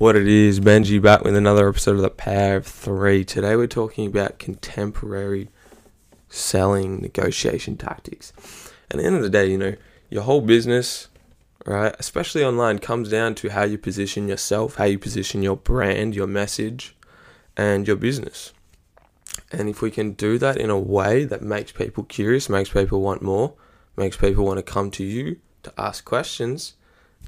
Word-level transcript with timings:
What 0.00 0.16
it 0.16 0.26
is, 0.26 0.60
Benji 0.60 1.00
back 1.00 1.24
with 1.24 1.36
another 1.36 1.68
episode 1.68 1.96
of 1.96 2.00
the 2.00 2.08
Power 2.08 2.56
of 2.56 2.66
Three. 2.66 3.22
Today 3.22 3.54
we're 3.54 3.66
talking 3.66 4.06
about 4.06 4.38
contemporary 4.38 5.50
selling 6.30 7.02
negotiation 7.02 7.76
tactics. 7.76 8.32
At 8.90 8.96
the 8.96 9.04
end 9.04 9.16
of 9.16 9.22
the 9.22 9.28
day, 9.28 9.50
you 9.50 9.58
know, 9.58 9.76
your 10.08 10.22
whole 10.22 10.40
business, 10.40 11.08
right, 11.66 11.94
especially 11.98 12.42
online, 12.42 12.78
comes 12.78 13.10
down 13.10 13.34
to 13.34 13.50
how 13.50 13.64
you 13.64 13.76
position 13.76 14.26
yourself, 14.26 14.76
how 14.76 14.84
you 14.84 14.98
position 14.98 15.42
your 15.42 15.58
brand, 15.58 16.14
your 16.14 16.26
message, 16.26 16.96
and 17.54 17.86
your 17.86 17.96
business. 17.96 18.54
And 19.52 19.68
if 19.68 19.82
we 19.82 19.90
can 19.90 20.12
do 20.12 20.38
that 20.38 20.56
in 20.56 20.70
a 20.70 20.78
way 20.78 21.24
that 21.24 21.42
makes 21.42 21.72
people 21.72 22.04
curious, 22.04 22.48
makes 22.48 22.70
people 22.70 23.02
want 23.02 23.20
more, 23.20 23.52
makes 23.98 24.16
people 24.16 24.46
want 24.46 24.56
to 24.56 24.62
come 24.62 24.90
to 24.92 25.04
you 25.04 25.40
to 25.62 25.74
ask 25.76 26.06
questions, 26.06 26.72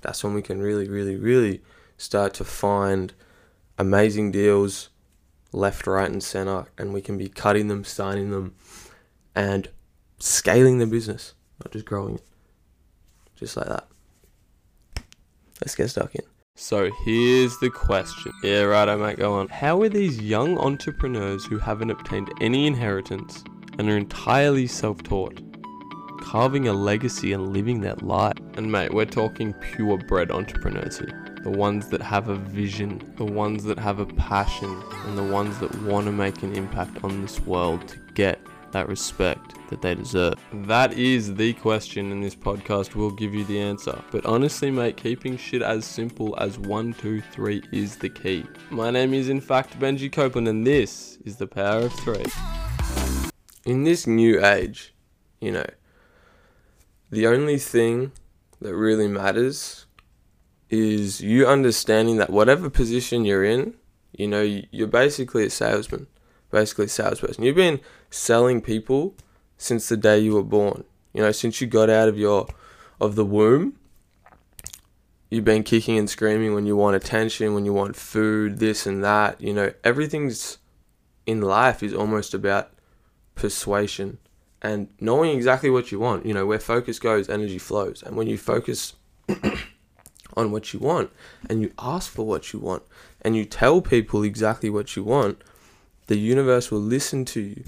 that's 0.00 0.24
when 0.24 0.32
we 0.32 0.40
can 0.40 0.62
really, 0.62 0.88
really, 0.88 1.16
really 1.16 1.60
start 2.02 2.34
to 2.34 2.44
find 2.44 3.14
amazing 3.78 4.32
deals 4.32 4.88
left, 5.52 5.86
right, 5.86 6.10
and 6.10 6.22
center, 6.22 6.66
and 6.76 6.92
we 6.92 7.00
can 7.00 7.16
be 7.16 7.28
cutting 7.28 7.68
them, 7.68 7.84
signing 7.84 8.30
them, 8.30 8.54
and 9.34 9.68
scaling 10.18 10.78
the 10.78 10.86
business, 10.86 11.34
not 11.62 11.72
just 11.72 11.84
growing 11.84 12.16
it. 12.16 12.24
Just 13.36 13.56
like 13.56 13.68
that. 13.68 13.86
Let's 15.60 15.76
get 15.76 15.88
stuck 15.88 16.14
in. 16.14 16.22
So 16.56 16.90
here's 17.04 17.56
the 17.58 17.70
question. 17.70 18.32
Yeah, 18.42 18.62
right, 18.62 18.88
I 18.88 18.96
might 18.96 19.16
go 19.16 19.34
on. 19.34 19.48
How 19.48 19.80
are 19.82 19.88
these 19.88 20.20
young 20.20 20.58
entrepreneurs 20.58 21.44
who 21.44 21.58
haven't 21.58 21.90
obtained 21.90 22.30
any 22.40 22.66
inheritance 22.66 23.44
and 23.78 23.88
are 23.88 23.96
entirely 23.96 24.66
self 24.66 25.02
taught, 25.02 25.40
carving 26.22 26.68
a 26.68 26.72
legacy 26.72 27.32
and 27.32 27.52
living 27.52 27.80
that 27.82 28.02
life? 28.02 28.38
And 28.54 28.70
mate, 28.70 28.94
we're 28.94 29.04
talking 29.04 29.52
purebred 29.54 30.30
entrepreneurs 30.30 30.98
here. 30.98 31.36
The 31.42 31.50
ones 31.50 31.88
that 31.88 32.00
have 32.00 32.28
a 32.28 32.36
vision, 32.36 33.02
the 33.16 33.24
ones 33.24 33.64
that 33.64 33.78
have 33.78 33.98
a 33.98 34.06
passion, 34.06 34.82
and 35.06 35.18
the 35.18 35.24
ones 35.24 35.58
that 35.58 35.74
want 35.82 36.06
to 36.06 36.12
make 36.12 36.42
an 36.42 36.54
impact 36.54 37.02
on 37.04 37.20
this 37.20 37.40
world 37.40 37.88
to 37.88 37.98
get 38.14 38.38
that 38.70 38.88
respect 38.88 39.54
that 39.68 39.82
they 39.82 39.94
deserve? 39.94 40.34
That 40.52 40.92
is 40.94 41.34
the 41.34 41.52
question, 41.54 42.12
and 42.12 42.22
this 42.22 42.34
podcast 42.34 42.94
will 42.94 43.10
give 43.10 43.34
you 43.34 43.44
the 43.44 43.60
answer. 43.60 44.00
But 44.10 44.24
honestly, 44.24 44.70
mate, 44.70 44.96
keeping 44.96 45.36
shit 45.36 45.62
as 45.62 45.84
simple 45.84 46.34
as 46.38 46.58
one, 46.58 46.94
two, 46.94 47.20
three 47.20 47.62
is 47.72 47.96
the 47.96 48.08
key. 48.08 48.44
My 48.70 48.90
name 48.90 49.12
is, 49.12 49.28
in 49.28 49.40
fact, 49.40 49.78
Benji 49.78 50.10
Copeland, 50.10 50.48
and 50.48 50.66
this 50.66 51.18
is 51.24 51.36
the 51.36 51.46
power 51.46 51.80
of 51.80 51.92
three. 51.94 52.24
In 53.64 53.84
this 53.84 54.06
new 54.06 54.44
age, 54.44 54.94
you 55.40 55.50
know, 55.52 55.66
the 57.12 57.28
only 57.28 57.58
thing 57.58 58.10
that 58.60 58.74
really 58.74 59.06
matters 59.06 59.86
is 60.68 61.20
you 61.20 61.46
understanding 61.46 62.16
that 62.16 62.30
whatever 62.30 62.68
position 62.68 63.24
you're 63.24 63.44
in, 63.44 63.74
you 64.10 64.26
know, 64.26 64.42
you're 64.42 64.88
basically 64.88 65.46
a 65.46 65.50
salesman 65.50 66.08
basically 66.52 66.84
a 66.84 66.88
salesperson. 66.88 67.42
You've 67.42 67.56
been 67.56 67.80
selling 68.10 68.60
people 68.60 69.16
since 69.58 69.88
the 69.88 69.96
day 69.96 70.20
you 70.20 70.34
were 70.34 70.44
born. 70.44 70.84
You 71.12 71.22
know, 71.22 71.32
since 71.32 71.60
you 71.60 71.66
got 71.66 71.90
out 71.90 72.08
of 72.08 72.16
your 72.16 72.46
of 73.00 73.16
the 73.16 73.24
womb, 73.24 73.76
you've 75.30 75.44
been 75.44 75.64
kicking 75.64 75.98
and 75.98 76.08
screaming 76.08 76.54
when 76.54 76.66
you 76.66 76.76
want 76.76 76.94
attention, 76.94 77.54
when 77.54 77.64
you 77.64 77.72
want 77.72 77.96
food, 77.96 78.60
this 78.60 78.86
and 78.86 79.02
that. 79.02 79.40
You 79.40 79.52
know, 79.52 79.72
everything's 79.82 80.58
in 81.26 81.40
life 81.40 81.82
is 81.82 81.92
almost 81.92 82.34
about 82.34 82.70
persuasion 83.34 84.18
and 84.62 84.88
knowing 85.00 85.36
exactly 85.36 85.68
what 85.68 85.90
you 85.92 85.98
want. 85.98 86.24
You 86.24 86.32
know, 86.32 86.46
where 86.46 86.60
focus 86.60 86.98
goes, 86.98 87.28
energy 87.28 87.58
flows. 87.58 88.02
And 88.02 88.16
when 88.16 88.28
you 88.28 88.38
focus 88.38 88.94
on 90.36 90.52
what 90.52 90.72
you 90.72 90.78
want 90.78 91.10
and 91.50 91.60
you 91.60 91.72
ask 91.78 92.10
for 92.10 92.24
what 92.24 92.52
you 92.52 92.60
want 92.60 92.84
and 93.20 93.36
you 93.36 93.44
tell 93.44 93.82
people 93.82 94.22
exactly 94.22 94.70
what 94.70 94.96
you 94.96 95.02
want, 95.02 95.42
the 96.06 96.16
universe 96.16 96.70
will 96.70 96.80
listen 96.80 97.24
to 97.26 97.40
you. 97.40 97.64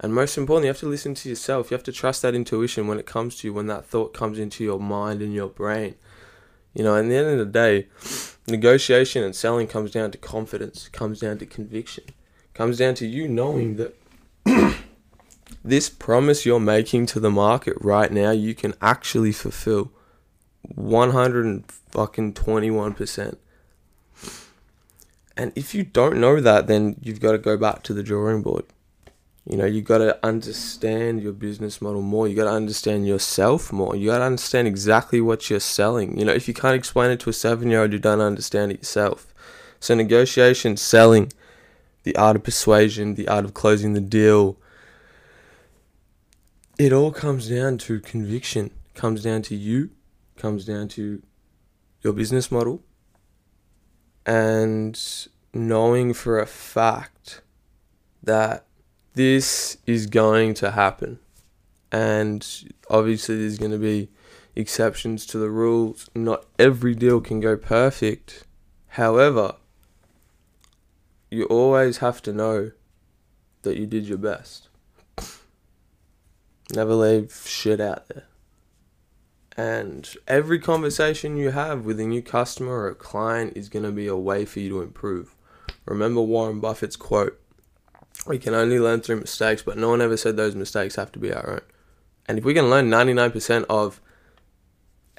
And 0.00 0.12
most 0.12 0.36
importantly, 0.36 0.66
you 0.66 0.72
have 0.72 0.80
to 0.80 0.88
listen 0.88 1.14
to 1.14 1.28
yourself. 1.28 1.70
You 1.70 1.76
have 1.76 1.84
to 1.84 1.92
trust 1.92 2.22
that 2.22 2.34
intuition 2.34 2.88
when 2.88 2.98
it 2.98 3.06
comes 3.06 3.36
to 3.36 3.46
you, 3.46 3.54
when 3.54 3.68
that 3.68 3.86
thought 3.86 4.12
comes 4.12 4.38
into 4.38 4.64
your 4.64 4.80
mind 4.80 5.22
and 5.22 5.32
your 5.32 5.48
brain. 5.48 5.94
You 6.74 6.82
know, 6.82 6.96
at 6.96 7.06
the 7.06 7.14
end 7.14 7.28
of 7.28 7.38
the 7.38 7.44
day, 7.44 7.86
negotiation 8.48 9.22
and 9.22 9.36
selling 9.36 9.68
comes 9.68 9.92
down 9.92 10.10
to 10.10 10.18
confidence, 10.18 10.88
comes 10.88 11.20
down 11.20 11.38
to 11.38 11.46
conviction, 11.46 12.04
comes 12.52 12.78
down 12.78 12.94
to 12.96 13.06
you 13.06 13.28
knowing 13.28 13.76
that 13.76 13.96
this 15.64 15.88
promise 15.88 16.44
you're 16.44 16.60
making 16.60 17.06
to 17.06 17.20
the 17.20 17.30
market 17.30 17.76
right 17.80 18.10
now, 18.10 18.32
you 18.32 18.52
can 18.54 18.74
actually 18.80 19.30
fulfill 19.32 19.92
121%. 20.76 23.36
And 25.36 25.52
if 25.54 25.72
you 25.74 25.84
don't 25.84 26.18
know 26.18 26.40
that, 26.40 26.66
then 26.66 26.96
you've 27.00 27.20
got 27.20 27.32
to 27.32 27.38
go 27.38 27.56
back 27.56 27.82
to 27.84 27.94
the 27.94 28.02
drawing 28.02 28.42
board. 28.42 28.64
You 29.48 29.56
know, 29.56 29.64
you've 29.64 29.86
got 29.86 29.98
to 29.98 30.24
understand 30.24 31.22
your 31.22 31.32
business 31.32 31.82
model 31.82 32.02
more. 32.02 32.28
You've 32.28 32.36
got 32.36 32.44
to 32.44 32.50
understand 32.50 33.08
yourself 33.08 33.72
more. 33.72 33.96
You've 33.96 34.12
got 34.12 34.18
to 34.18 34.24
understand 34.24 34.68
exactly 34.68 35.20
what 35.20 35.50
you're 35.50 35.58
selling. 35.58 36.16
You 36.18 36.24
know, 36.24 36.32
if 36.32 36.46
you 36.46 36.54
can't 36.54 36.76
explain 36.76 37.10
it 37.10 37.18
to 37.20 37.30
a 37.30 37.32
seven 37.32 37.68
year 37.70 37.82
old, 37.82 37.92
you 37.92 37.98
don't 37.98 38.20
understand 38.20 38.70
it 38.70 38.78
yourself. 38.78 39.34
So, 39.80 39.96
negotiation, 39.96 40.76
selling, 40.76 41.32
the 42.04 42.14
art 42.14 42.36
of 42.36 42.44
persuasion, 42.44 43.16
the 43.16 43.26
art 43.26 43.44
of 43.44 43.52
closing 43.52 43.94
the 43.94 44.00
deal, 44.00 44.56
it 46.82 46.92
all 46.92 47.12
comes 47.12 47.48
down 47.48 47.78
to 47.78 48.00
conviction, 48.00 48.72
comes 48.94 49.22
down 49.22 49.40
to 49.42 49.54
you, 49.54 49.90
comes 50.36 50.64
down 50.64 50.88
to 50.88 51.22
your 52.00 52.12
business 52.12 52.50
model, 52.50 52.82
and 54.26 55.00
knowing 55.54 56.12
for 56.12 56.40
a 56.40 56.46
fact 56.46 57.40
that 58.20 58.66
this 59.14 59.76
is 59.86 60.06
going 60.06 60.54
to 60.54 60.72
happen. 60.72 61.20
And 61.92 62.44
obviously, 62.90 63.38
there's 63.38 63.58
going 63.58 63.70
to 63.70 63.78
be 63.78 64.08
exceptions 64.56 65.24
to 65.26 65.38
the 65.38 65.50
rules. 65.50 66.10
Not 66.16 66.46
every 66.58 66.96
deal 66.96 67.20
can 67.20 67.38
go 67.38 67.56
perfect. 67.56 68.42
However, 68.88 69.54
you 71.30 71.44
always 71.44 71.98
have 71.98 72.20
to 72.22 72.32
know 72.32 72.72
that 73.62 73.76
you 73.76 73.86
did 73.86 74.08
your 74.08 74.18
best. 74.18 74.68
Never 76.70 76.94
leave 76.94 77.42
shit 77.46 77.80
out 77.80 78.08
there. 78.08 78.24
And 79.56 80.08
every 80.26 80.58
conversation 80.58 81.36
you 81.36 81.50
have 81.50 81.84
with 81.84 82.00
a 82.00 82.06
new 82.06 82.22
customer 82.22 82.72
or 82.72 82.88
a 82.88 82.94
client 82.94 83.52
is 83.54 83.68
going 83.68 83.84
to 83.84 83.92
be 83.92 84.06
a 84.06 84.16
way 84.16 84.44
for 84.44 84.60
you 84.60 84.70
to 84.70 84.82
improve. 84.82 85.34
Remember 85.84 86.22
Warren 86.22 86.60
Buffett's 86.60 86.96
quote 86.96 87.38
We 88.26 88.38
can 88.38 88.54
only 88.54 88.78
learn 88.78 89.00
through 89.00 89.20
mistakes, 89.20 89.62
but 89.62 89.76
no 89.76 89.90
one 89.90 90.00
ever 90.00 90.16
said 90.16 90.36
those 90.36 90.54
mistakes 90.54 90.96
have 90.96 91.12
to 91.12 91.18
be 91.18 91.32
our 91.32 91.50
own. 91.50 91.60
And 92.26 92.38
if 92.38 92.44
we 92.44 92.54
can 92.54 92.70
learn 92.70 92.88
99% 92.88 93.66
of 93.68 94.00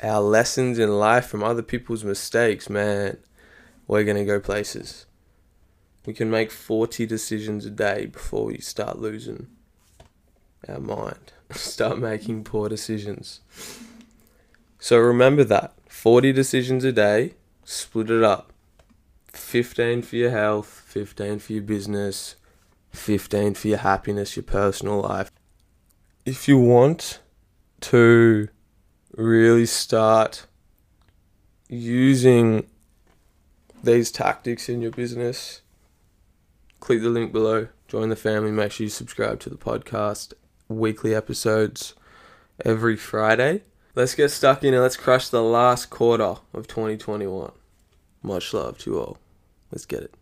our 0.01 0.21
lessons 0.21 0.79
in 0.79 0.97
life 0.97 1.27
from 1.27 1.43
other 1.43 1.61
people's 1.61 2.03
mistakes, 2.03 2.69
man, 2.69 3.17
we're 3.87 4.03
going 4.03 4.17
to 4.17 4.25
go 4.25 4.39
places. 4.39 5.05
We 6.05 6.13
can 6.13 6.31
make 6.31 6.49
40 6.49 7.05
decisions 7.05 7.65
a 7.65 7.69
day 7.69 8.07
before 8.07 8.45
we 8.45 8.57
start 8.59 8.99
losing 8.99 9.47
our 10.67 10.79
mind, 10.79 11.33
start 11.51 11.99
making 11.99 12.43
poor 12.43 12.69
decisions. 12.69 13.41
So 14.79 14.97
remember 14.97 15.43
that 15.45 15.73
40 15.87 16.33
decisions 16.33 16.83
a 16.83 16.91
day, 16.91 17.35
split 17.63 18.11
it 18.11 18.23
up 18.23 18.51
15 19.33 20.01
for 20.01 20.15
your 20.15 20.31
health, 20.31 20.83
15 20.85 21.39
for 21.39 21.53
your 21.53 21.63
business, 21.63 22.35
15 22.91 23.55
for 23.55 23.67
your 23.67 23.77
happiness, 23.79 24.35
your 24.35 24.43
personal 24.43 25.01
life. 25.01 25.31
If 26.25 26.47
you 26.47 26.57
want 26.57 27.19
to 27.81 28.47
really 29.15 29.65
start 29.65 30.45
using 31.67 32.67
these 33.83 34.11
tactics 34.11 34.69
in 34.69 34.81
your 34.81 34.91
business, 34.91 35.61
click 36.79 37.01
the 37.01 37.09
link 37.09 37.31
below, 37.31 37.67
join 37.87 38.09
the 38.09 38.15
family, 38.15 38.51
make 38.51 38.71
sure 38.71 38.85
you 38.85 38.89
subscribe 38.89 39.39
to 39.41 39.49
the 39.49 39.57
podcast, 39.57 40.33
weekly 40.77 41.15
episodes 41.15 41.93
every 42.65 42.95
Friday. 42.95 43.63
Let's 43.95 44.15
get 44.15 44.29
stuck 44.29 44.63
in 44.63 44.73
and 44.73 44.81
let's 44.83 44.97
crush 44.97 45.29
the 45.29 45.43
last 45.43 45.89
quarter 45.89 46.35
of 46.53 46.67
2021. 46.67 47.51
Much 48.21 48.53
love 48.53 48.77
to 48.79 48.99
all. 48.99 49.17
Let's 49.71 49.85
get 49.85 50.03
it. 50.03 50.13